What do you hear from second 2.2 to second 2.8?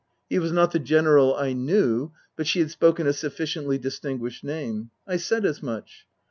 but she had